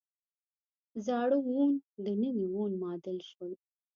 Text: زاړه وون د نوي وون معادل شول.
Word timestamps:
زاړه 1.05 1.37
وون 1.45 1.71
د 2.03 2.05
نوي 2.21 2.45
وون 2.49 2.71
معادل 2.81 3.17
شول. 3.29 3.51